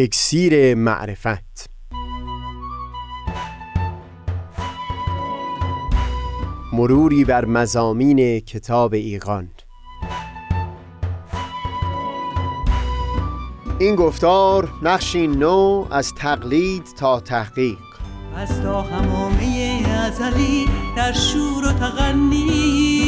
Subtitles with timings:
[0.00, 1.70] اکسیر معرفت.
[6.72, 9.50] مروری بر مزامین کتاب ایقان
[13.78, 17.78] این گفتار نقشی نو از تقلید تا تحقیق.
[18.36, 23.07] از تا همامه ازلی در شور و تغنیست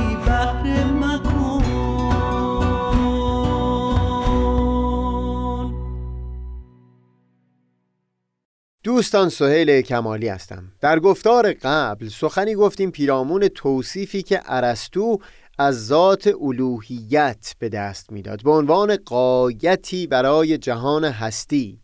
[9.01, 10.63] دوستان سهیل کمالی هستم.
[10.81, 15.19] در گفتار قبل سخنی گفتیم پیرامون توصیفی که ارسطو
[15.57, 21.79] از ذات الوهیت به دست می‌داد به عنوان قایتی برای جهان هستی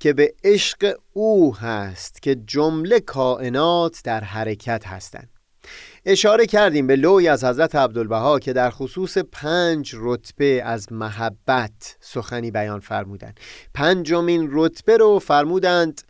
[0.00, 5.30] که به عشق او هست که جمله کائنات در حرکت هستند.
[6.06, 12.50] اشاره کردیم به لوی از حضرت عبدالبها که در خصوص پنج رتبه از محبت سخنی
[12.50, 13.40] بیان فرمودند.
[13.74, 16.02] پنجمین رتبه رو فرمودند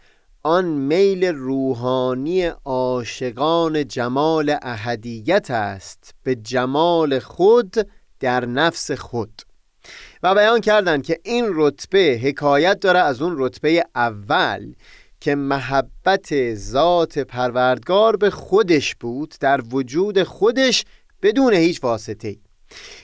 [0.46, 7.74] آن میل روحانی عاشقان جمال احدیت است به جمال خود
[8.20, 9.42] در نفس خود.
[10.22, 14.74] و بیان کردند که این رتبه حکایت داره از اون رتبه اول
[15.20, 20.84] که محبت ذات پروردگار به خودش بود در وجود خودش
[21.22, 22.36] بدون هیچ واسطه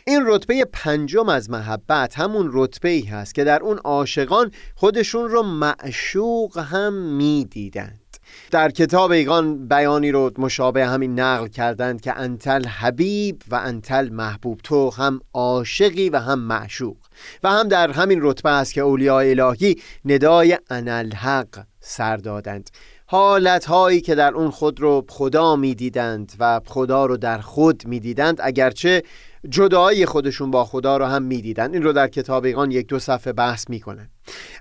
[0.06, 5.42] این رتبه پنجم از محبت همون رتبه ای هست که در اون عاشقان خودشون رو
[5.42, 8.00] معشوق هم می‌دیدند.
[8.50, 14.60] در کتاب ایگان بیانی رو مشابه همین نقل کردند که انتل حبیب و انتل محبوب
[14.64, 16.96] تو هم عاشقی و هم معشوق.
[17.42, 21.46] و هم در همین رتبه است که اولیاء الهی ندای انالحق
[21.80, 22.70] سر دادند.
[23.06, 28.38] حالت هایی که در اون خود رو خدا می‌دیدند و خدا رو در خود می‌دیدند
[28.42, 29.02] اگرچه
[29.48, 31.74] جدایی خودشون با خدا رو هم می‌دیدن.
[31.74, 34.10] این رو در کتابیقان یک دو صفحه بحث می‌کنن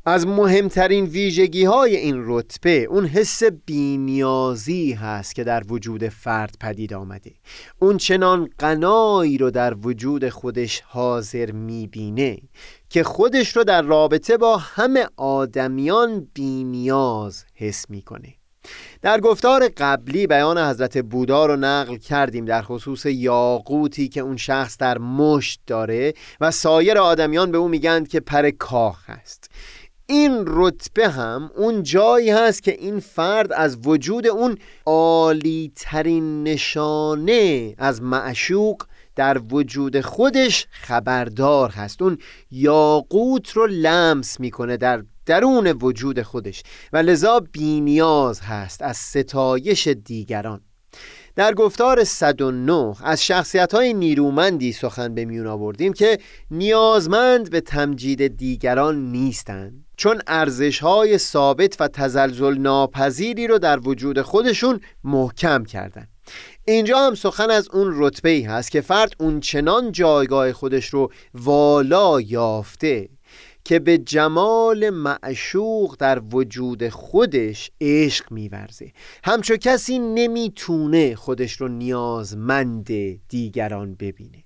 [0.06, 6.94] از مهمترین ویژگی های این رتبه اون حس بینیازی هست که در وجود فرد پدید
[6.94, 7.32] آمده.
[7.80, 12.38] اون چنان قنایی رو در وجود خودش حاضر می‌بینه
[12.90, 18.39] که خودش رو در رابطه با همه آدمیان بینیاز حس می‌کنه.
[19.02, 24.78] در گفتار قبلی بیان حضرت بودا رو نقل کردیم در خصوص یاقوتی که اون شخص
[24.78, 29.50] در مشت داره و سایر آدمیان به او میگند که پر کاخ است.
[30.06, 37.76] این رتبه هم اون جایی هست که این فرد از وجود اون عالی ترین نشانه
[37.78, 38.84] از معشوق
[39.16, 42.02] در وجود خودش خبردار هست.
[42.02, 42.18] اون
[42.52, 46.64] یاقوت رو لمس می‌کنه در درون وجود خودش
[46.94, 50.62] و لذا بینیاز هست از ستایش دیگران.
[51.36, 56.18] در گفتار 109 از شخصیت های نیرومندی سخن به میون آوردیم که
[56.52, 64.22] نیازمند به تمجید دیگران نیستند چون ارزش های ثابت و تزلزل ناپذیری رو در وجود
[64.22, 66.08] خودشون محکم کردن
[66.66, 71.12] اینجا هم سخن از اون رتبه ای هست که فرد اون چنان جایگاه خودش رو
[71.34, 73.10] والا یافته
[73.70, 78.92] که به جمال معشوق در وجود خودش عشق میورزه.
[79.24, 82.88] همچو کسی نمی‌تونه خودش رو نیازمند
[83.28, 84.44] دیگران ببینه.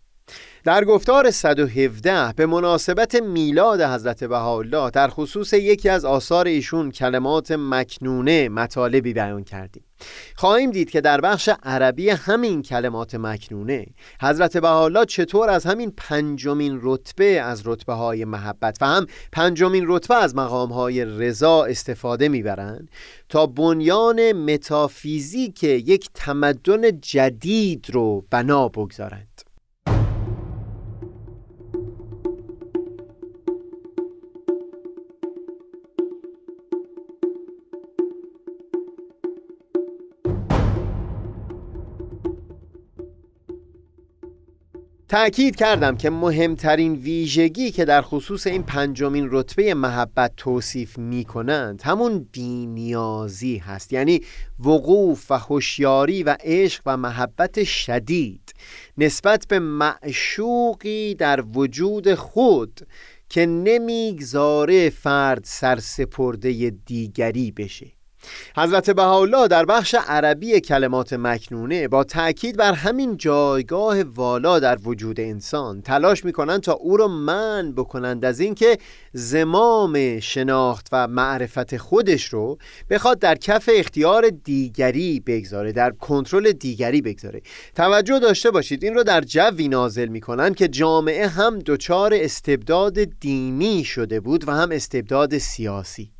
[0.63, 7.51] در گفتار 117 به مناسبت میلاد حضرت بهاءالله در خصوص یکی از آثار ایشون کلمات
[7.51, 9.83] مکنونه مطالبی بیان کردیم.
[10.35, 13.85] خواهیم دید که در بخش عربی همین کلمات مکنونه
[14.21, 20.15] حضرت بهاءالله چطور از همین پنجمین رتبه از رتبه های محبت و هم پنجمین رتبه
[20.15, 22.89] از مقام های رضا استفاده می‌برند
[23.29, 29.52] تا بنیان متافیزیک یک تمدن جدید رو بنا بگذارند.
[45.13, 51.81] تأکید کردم که مهمترین ویژگی که در خصوص این پنجمین رتبه محبت توصیف می کنند
[51.81, 53.93] همون بینیازی هست.
[53.93, 54.21] یعنی
[54.59, 58.53] وقوف و هوشیاری و عشق و محبت شدید
[58.97, 62.87] نسبت به معشوقی در وجود خود
[63.29, 68.02] که نمی‌گذاره فرد سرسپرده دیگری بشه.
[68.57, 75.19] حضرت بهاءالله در بخش عربی کلمات مکنونه با تأکید بر همین جایگاه والا در وجود
[75.19, 78.77] انسان تلاش می‌کنند تا او را من بکنند از اینکه
[79.13, 82.57] زمام شناخت و معرفت خودش رو
[82.89, 87.41] بخواد در کف اختیار دیگری بگذاره در کنترل دیگری بگذاره.
[87.75, 93.83] توجه داشته باشید این رو در جوی نازل می‌کنند که جامعه هم دچار استبداد دینی
[93.83, 96.11] شده بود و هم استبداد سیاسی.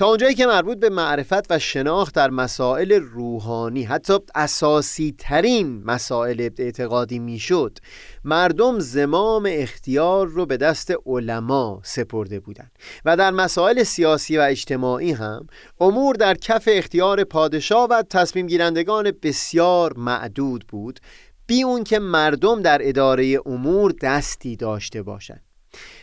[0.00, 6.48] تا اونجایی که مربوط به معرفت و شناخت در مسائل روحانی حتی اساسی ترین مسائل
[6.58, 7.78] اعتقادی می‌شد
[8.24, 12.70] مردم زمام اختیار رو به دست علما سپرده بودند.
[13.04, 15.46] و در مسائل سیاسی و اجتماعی هم
[15.80, 21.00] امور در کف اختیار پادشاه و تصمیم گیرندگان بسیار معدود بود
[21.46, 25.49] بی اون که مردم در اداره امور دستی داشته باشند.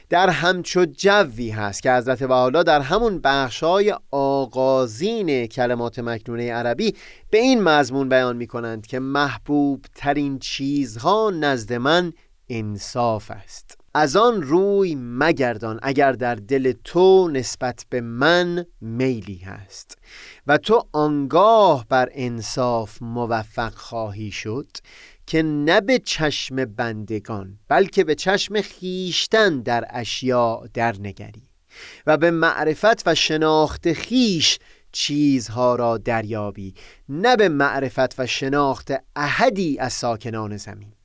[0.10, 6.96] در همچو جوی هست که حضرت بحالا در همون بخشای آغازین کلمات مکنونه عربی
[7.30, 12.14] به این مضمون بیان می کنند که محبوب ترین چیزها نزد من
[12.50, 13.78] انصاف است.
[13.94, 19.98] از آن روی مگردان اگر در دل تو نسبت به من میلی هست
[20.48, 24.68] و تو آنگاه بر انصاف موفق خواهی شد
[25.28, 31.44] که نه به چشم بندگان بلکه به چشم خیشتن در اشیاء در نگری
[32.08, 34.60] و به معرفت و شناخت خیش
[34.92, 36.74] چیزها را دریابی
[37.10, 40.97] نه به معرفت و شناخت احدی از ساکنان زمین.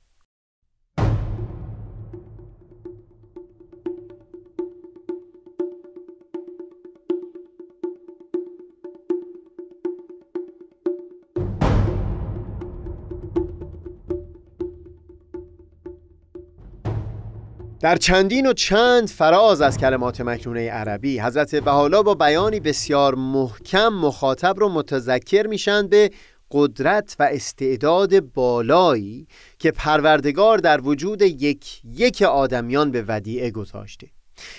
[17.83, 23.89] در چندین و چند فراز از کلمات مکنونه عربی حضرت بحالا با بیانی بسیار محکم
[23.89, 26.11] مخاطب رو متذکر میشن به
[26.51, 29.27] قدرت و استعداد بالایی
[29.59, 34.07] که پروردگار در وجود یک یک آدمیان به ودیعه گذاشته.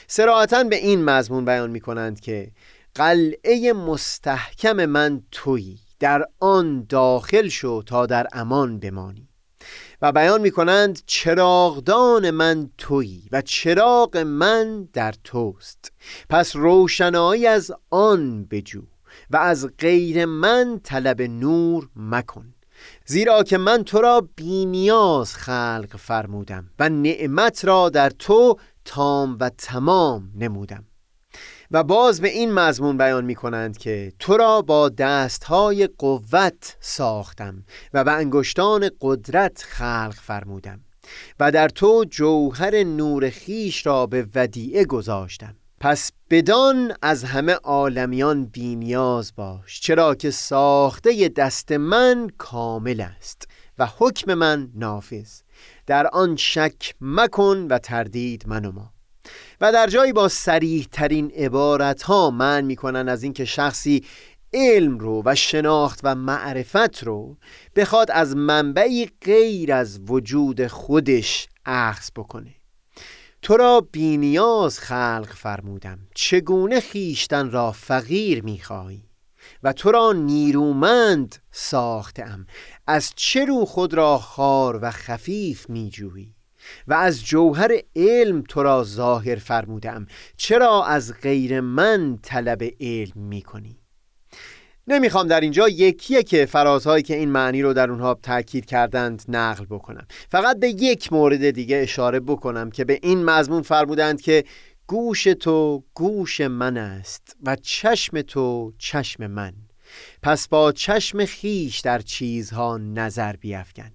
[0.07, 2.51] سراحتا به این مضمون بیان می کنند که
[2.95, 9.32] قلعه مستحکم من تویی در آن داخل شو تا در امان بمانی.
[10.03, 15.91] و بیان می کنند چراغدان من تویی و چراغ من در توست.
[16.29, 18.81] پس روشنایی از آن بجو
[19.29, 22.53] و از غیر من طلب نور مکن.
[23.05, 29.49] زیرا که من تو را بینیاز خلق فرمودم و نعمت را در تو تام و
[29.49, 30.85] تمام نمودم.
[31.73, 37.63] و باز به این مضمون بیان می کنند که تو را با دستهای قوت ساختم
[37.93, 40.79] و به انگشتان قدرت خلق فرمودم
[41.39, 45.55] و در تو جوهر نور خیش را به ودیعه گذاشتم.
[45.79, 53.47] پس بدان از همه عالمیان بینیاز باش چرا که ساخته دست من کامل است
[53.77, 55.41] و حکم من نافذ.
[55.85, 58.81] در آن شک مکن و تردید منما.
[58.81, 58.92] و
[59.59, 64.03] در جایی با سریح ترین عبارت ها من می‌کنن از اینکه شخصی
[64.53, 67.37] علم رو و شناخت و معرفت رو
[67.75, 72.55] بخواد از منبعی غیر از وجود خودش اخذ بکنه.
[73.41, 75.99] تو را بینیاز خلق فرمودم.
[76.15, 79.03] چگونه خیشتن را فقیر می‌خواهی؟
[79.63, 82.47] و تو را نیرومند ساختم
[82.87, 86.35] از چه رو خود را خار و خفیف میجویی؟
[86.87, 93.41] و از جوهر علم تو را ظاهر فرمودم چرا از غیر من طلب علم می
[93.41, 93.79] کنی؟
[94.87, 99.65] نمی‌خوام در اینجا یکیه که فرازهایی که این معنی رو در اونها تاکید کردند نقل
[99.65, 100.07] بکنم.
[100.29, 104.43] فقط به یک مورد دیگه اشاره بکنم که به این مضمون فرمودند که
[104.87, 109.53] گوش تو گوش من است و چشم تو چشم من.
[110.23, 113.91] پس با چشم خیش در چیزها نظر بیافکن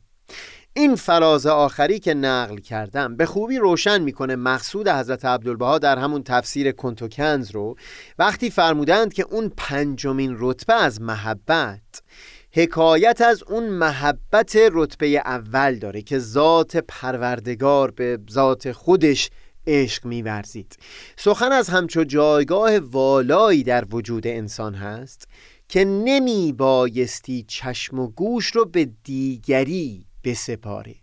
[0.72, 6.22] این فراز آخری که نقل کردم به خوبی روشن می‌کنه مقصود حضرت عبدالبها در همون
[6.22, 7.76] تفسیر کنتوکنز رو.
[8.18, 12.02] وقتی فرمودند که اون پنجمین رتبه از محبت
[12.52, 19.30] حکایت از اون محبت رتبه اول داره که ذات پروردگار به ذات خودش
[19.66, 20.76] عشق میورزید.
[21.16, 25.28] سخن از همچو جایگاه والایی در وجود انسان هست
[25.68, 30.94] که نمی بایستی چشم و گوش رو به دیگری بسپاره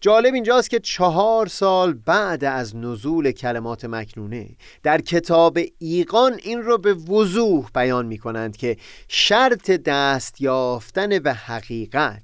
[0.00, 4.48] جالب اینجاست که چهار سال بعد از نزول کلمات مکنونه
[4.82, 8.76] در کتاب ایقان این رو به وضوح بیان می کنند که
[9.08, 12.22] شرط دست یافتن به حقیقت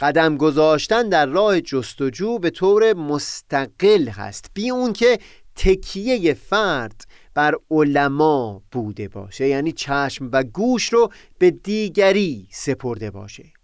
[0.00, 5.18] قدم گذاشتن در راه جستجو به طور مستقل هست بی اون که
[5.56, 13.57] تکیه فرد بر علما بوده باشه یعنی چشم و گوش رو به دیگری سپرده باشه.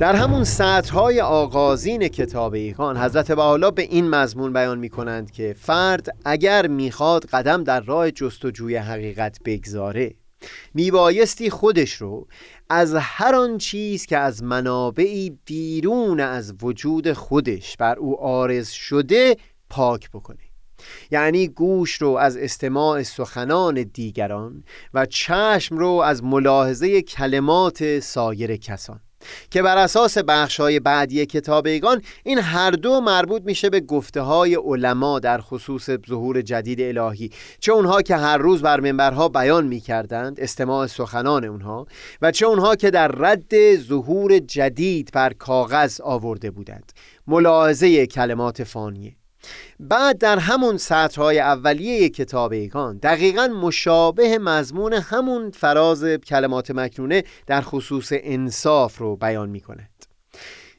[0.00, 5.56] در همون سطرهای آغازین کتاب ایقان حضرت بحالا به این مضمون بیان می کنند که
[5.58, 10.14] فرد اگر می‌خواد قدم در راه جستجوی حقیقت بگذاره
[10.74, 12.28] میبایستی خودش رو
[12.70, 19.36] از هر آن چیز که از منابعی بیرون از وجود خودش بر او آرز شده
[19.70, 20.44] پاک بکنه.
[21.10, 24.64] یعنی گوش رو از استماع سخنان دیگران
[24.94, 29.00] و چشم رو از ملاحظه کلمات سایر کسان.
[29.50, 34.20] که بر اساس بخش های بعدی کتاب ایگان این هر دو مربوط میشه به گفته
[34.20, 39.66] های علما در خصوص ظهور جدید الهی چه اونها که هر روز بر منبرها بیان
[39.66, 41.86] می‌کردند استماع سخنان اونها
[42.22, 46.92] و چه اونها که در رد ظهور جدید بر کاغذ آورده بودند.
[47.26, 49.19] ملاحظه کلمات فانیه
[49.80, 57.60] بعد در همون سطرهای اولیه کتاب ایگان دقیقا مشابه مضمون همون فراز کلمات مکنونه در
[57.60, 60.06] خصوص انصاف رو بیان می کند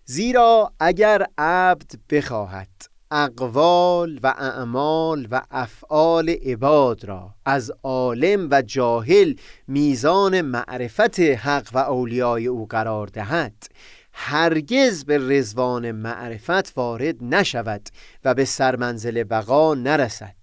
[0.05, 2.67] زیرا اگر عبد بخواهد
[3.11, 9.33] اقوال و اعمال و افعال عباد را از عالم و جاهل
[9.67, 13.53] میزان معرفت حق و اولیای او قرار دهد
[14.13, 17.89] هرگز به رزوان معرفت وارد نشود
[18.25, 20.35] و به سرمنزل بقا نرسد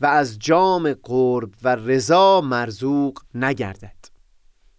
[0.00, 4.12] و از جام قرب و رضا مرزوق نگردد.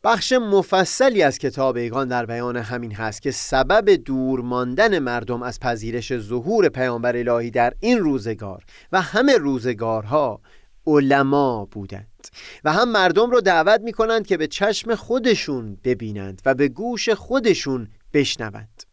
[0.03, 5.59] بخش مفصلی از کتاب ایگان در بیان همین هست که سبب دور ماندن مردم از
[5.59, 10.41] پذیرش ظهور پیامبر الهی در این روزگار و همه روزگارها
[10.87, 12.27] علما بودند
[12.63, 17.09] و هم مردم رو دعوت می کنند که به چشم خودشون ببینند و به گوش
[17.09, 18.83] خودشون بشنوند.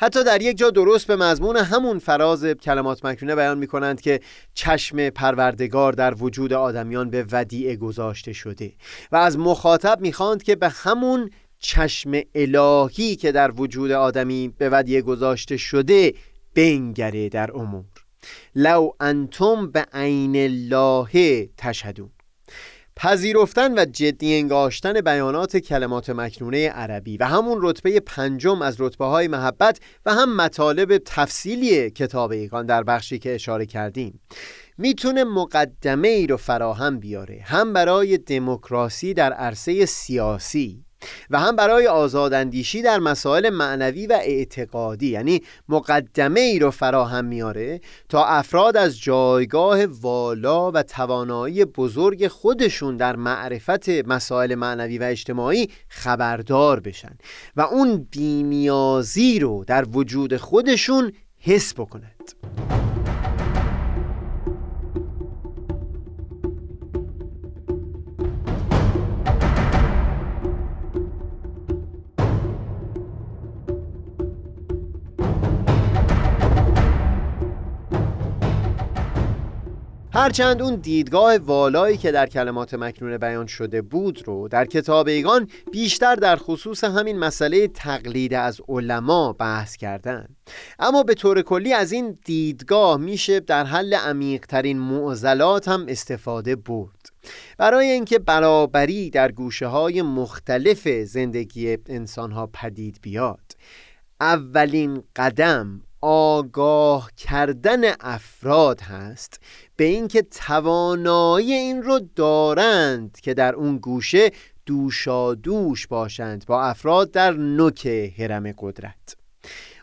[0.00, 4.20] حتی در یک جا درست به مضمون همون فراز کلمات مکنونه بیان می کنند که
[4.54, 8.72] چشم پروردگار در وجود آدمیان به ودیعه گذاشته شده
[9.12, 15.02] و از مخاطب می‌خواند که به همون چشم الهی که در وجود آدمی به ودیعه
[15.02, 16.14] گذاشته شده
[16.54, 17.84] بنگره در امور.
[18.54, 22.10] لو انتم به عین الله تشهدون.
[22.98, 29.28] پذیرفتن و جدی انگاشتن بیانات کلمات مکنونه عربی و همون رتبه پنجم از رتبه های
[29.28, 34.20] محبت و هم مطالب تفصیلی کتاب ایگان در بخشی که اشاره کردیم.
[34.78, 40.84] می‌تونه مقدمه ای رو فراهم بیاره هم برای دموکراسی در عرصه سیاسی
[41.30, 47.80] و هم برای آزاداندیشی در مسائل معنوی و اعتقادی یعنی مقدمه ای رو فراهم میاره
[48.08, 55.70] تا افراد از جایگاه والا و توانایی بزرگ خودشون در معرفت مسائل معنوی و اجتماعی
[55.88, 57.18] خبردار بشن
[57.56, 62.87] و اون بینیازی رو در وجود خودشون حس بکنند.
[80.18, 85.50] هرچند اون دیدگاه والایی که در کلمات مکنون بیان شده بود رو در کتاب ایگان
[85.72, 90.28] بیشتر در خصوص همین مسئله تقلید از علما بحث کردن
[90.78, 97.10] اما به طور کلی از این دیدگاه میشه در حل عمیقترین معضلات هم استفاده برد.
[97.58, 103.52] برای اینکه برابری در گوشه های مختلف زندگی انسان ها پدید بیاد
[104.20, 109.40] اولین قدم آگاه کردن افراد هست
[109.76, 114.30] به اینکه توانایی این رو دارند که در اون گوشه
[114.66, 119.16] دوشا دوش باشند با افراد در نوک حرم قدرت.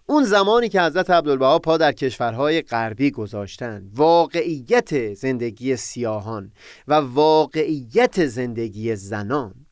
[0.08, 6.52] اون زمانی که حضرت عبدالبها پا در کشورهای غربی گذاشتند واقعیت زندگی سیاهان
[6.88, 9.65] و واقعیت زندگی زنان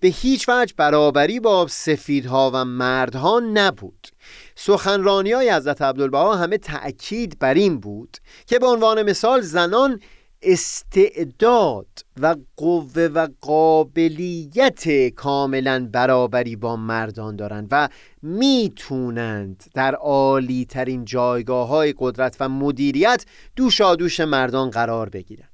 [0.00, 4.08] به هیچ وجه برابری با سفیدها و مردها نبود.
[4.54, 8.16] سخنرانی های حضرت عبدالبها همه تأکید بر این بود
[8.46, 10.00] که به عنوان مثال زنان
[10.42, 11.86] استعداد
[12.20, 17.88] و قوه و قابلیت کاملا برابری با مردان دارند و
[18.22, 23.24] می‌تونند در عالی ترین جایگاه های قدرت و مدیریت
[23.56, 25.49] دوش مردان قرار بگیرند.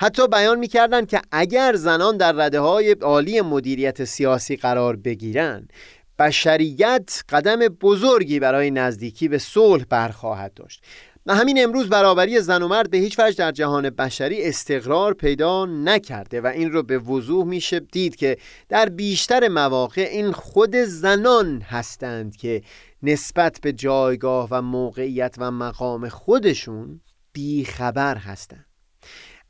[0.00, 5.72] حتی بیان می‌کردند که اگر زنان در رده های عالی مدیریت سیاسی قرار بگیرند
[6.18, 10.84] بشریت قدم بزرگی برای نزدیکی به صلح برخواهد داشت.
[11.26, 15.66] و همین امروز برابری زن و مرد به هیچ وجه در جهان بشری استقرار پیدا
[15.66, 18.36] نکرده و این رو به وضوح میشه دید که
[18.68, 22.62] در بیشتر مواقع این خود زنان هستند که
[23.02, 27.00] نسبت به جایگاه و موقعیت و مقام خودشون
[27.32, 28.67] بیخبر هستند.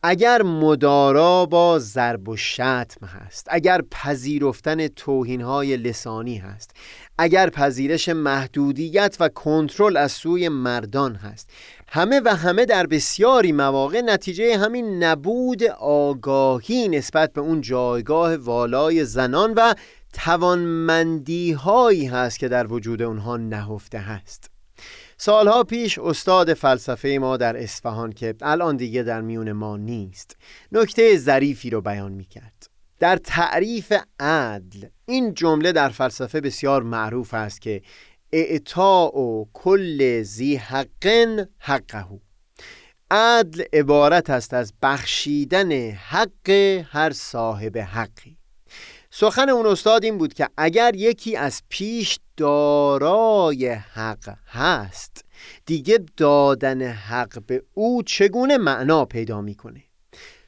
[0.03, 6.71] اگر مدارا با ضرب و شتم هست اگر پذیرفتن توهینهای لسانی هست
[7.19, 11.51] اگر پذیرش محدودیت و کنترل از سوی مردان هست
[11.89, 19.05] همه و همه در بسیاری مواقع نتیجه همین نبود آگاهی نسبت به اون جایگاه والای
[19.05, 19.75] زنان و
[20.13, 24.51] توانمندی هایی هست که در وجود اونها نهفته هست.
[25.21, 30.37] سالها پیش استاد فلسفه ما در اصفهان که الان دیگه در میون ما نیست
[30.73, 32.71] نکته ظریفی رو بیان می‌کرد.
[32.99, 37.83] در تعریف عدل این جمله در فلسفه بسیار معروف است که
[38.33, 42.21] اعطاء و کل زی حقن حقه.
[43.11, 46.51] عدل عبارت است از بخشیدن حق
[46.91, 48.38] هر صاحب حقی.
[49.21, 55.25] سخن اون استاد این بود که اگر یکی از پیش دارای حق هست
[55.67, 59.83] دیگه دادن حق به او چگونه معنا پیدا می‌کنه؟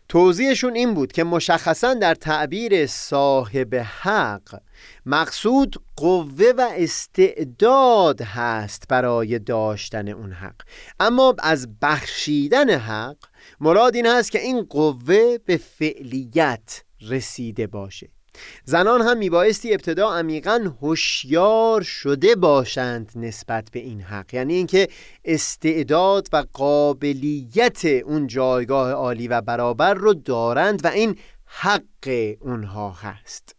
[0.08, 4.60] توضیحشون این بود که مشخصا در تعبیر صاحب حق
[5.06, 10.60] مقصود قوه و استعداد هست برای داشتن اون حق.
[11.00, 13.16] اما از بخشیدن حق
[13.60, 18.19] مراد این هست که این قوه به فعلیت رسیده باشه.
[18.64, 24.34] زنان هم میبایستی ابتدا عمیقا هوشیار شده باشند نسبت به این حق.
[24.34, 24.88] یعنی اینکه
[25.24, 33.56] استعداد و قابلیت اون جایگاه عالی و برابر رو دارند و این حق اونها هست.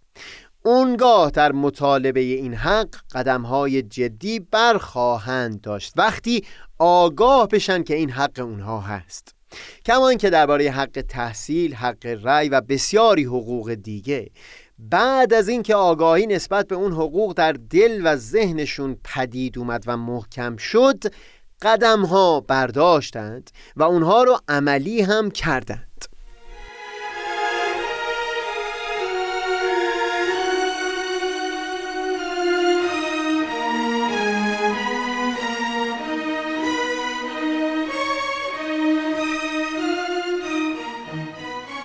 [0.63, 5.94] اونگاه در مطالبه این حق قدم های جدی برخواهند داشت.
[5.98, 6.44] وقتی
[6.80, 9.41] آگاه بشن که این حق اونها هست.
[9.86, 14.31] کما اینکه درباره حق تحصیل، حق رأی و بسیاری حقوق دیگه
[14.79, 19.98] بعد از اینکه آگاهی نسبت به اون حقوق در دل و ذهنشون پدید اومد و
[19.98, 21.03] محکم شد
[21.61, 26.05] قدم ها برداشتند و اونها رو عملی هم کردند.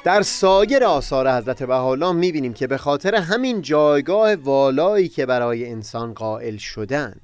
[0.07, 6.15] در سایر آثار حضرت بهاءالله می‌بینیم که به خاطر همین جایگاه والایی که برای انسان
[6.15, 7.21] قائل شدن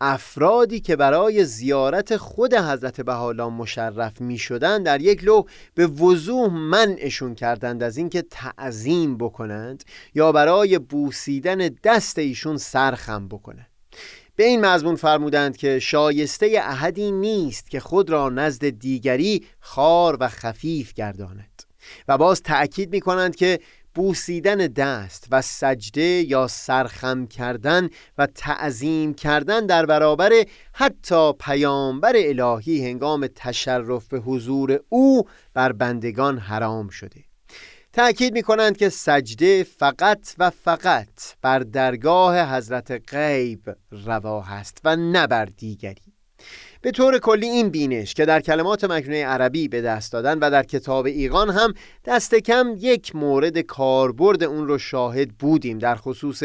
[0.00, 5.42] افرادی که برای زیارت خود حضرت بهاءالله مشرف می در یک لو
[5.74, 13.66] به وضوح منعشون کردند از اینکه تعظیم بکنند یا برای بوسیدن دست ایشون سرخم بکنند.
[14.36, 20.28] به این مضمون فرمودند که شایسته احدی نیست که خود را نزد دیگری خار و
[20.28, 21.49] خفیف گرداند.
[22.08, 23.60] و باز تأکید می کنند که
[23.94, 30.30] بوسیدن دست و سجده یا سرخم کردن و تعظیم کردن در برابر
[30.72, 35.22] حتی پیامبر الهی هنگام تشرف به حضور او
[35.54, 37.24] بر بندگان حرام شده.
[37.92, 41.08] تأکید می کنند که سجده فقط و فقط
[41.42, 46.09] بر درگاه حضرت غیب روا است و نه بر دیگری.
[46.82, 50.62] به طور کلی این بینش که در کلمات مکنونه عربی به دست دادن و در
[50.62, 56.42] کتاب ایقان هم دست کم یک مورد کاربرد اون رو شاهد بودیم در خصوص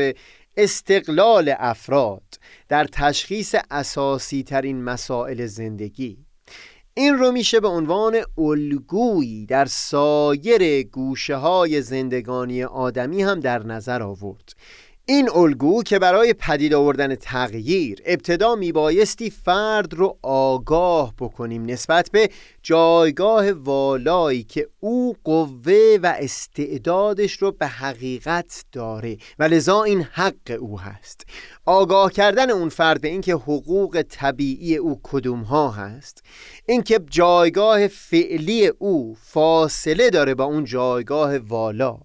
[0.57, 2.23] استقلال افراد
[2.69, 6.17] در تشخیص اساسی ترین مسائل زندگی.
[6.93, 14.03] این رو میشه به عنوان الگویی در سایر گوشه های زندگانی آدمی هم در نظر
[14.03, 14.53] آورد.
[15.07, 22.29] این الگو که برای پدید آوردن تغییر ابتدا میبایستی فرد رو آگاه بکنیم نسبت به
[22.63, 30.57] جایگاه والایی که او قوه و استعدادش رو به حقیقت داره و لذا این حق
[30.59, 31.25] او هست.
[31.65, 36.23] آگاه کردن اون فرد به اینکه حقوق طبیعی او کدوم ها هست
[36.65, 41.99] اینکه جایگاه فعلی او فاصله داره با اون جایگاه والا.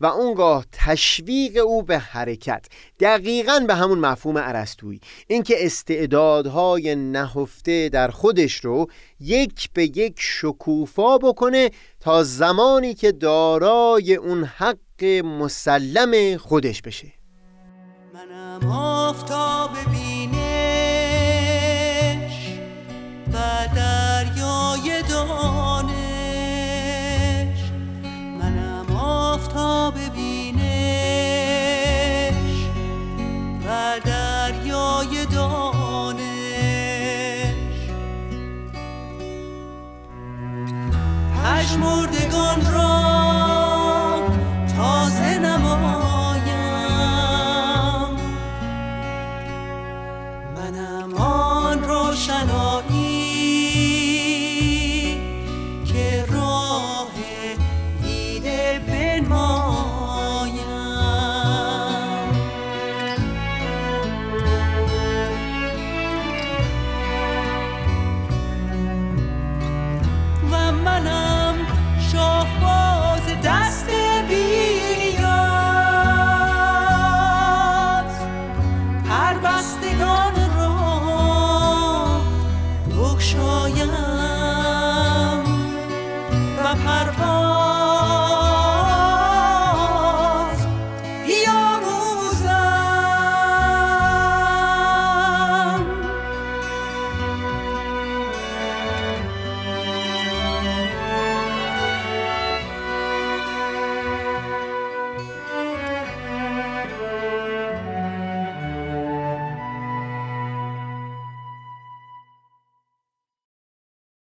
[0.00, 2.66] و اونگاه تشویق او به حرکت
[3.00, 8.86] دقیقا به همون مفهوم عرستویی اینکه استعدادهای نهفته در خودش رو
[9.20, 17.12] یک به یک شکوفا بکنه تا زمانی که دارای اون حق مسلم خودش بشه.
[18.14, 20.38] منم آفتاب بینش
[23.32, 23.38] و
[23.76, 25.57] دریای دانش
[42.48, 42.87] جان را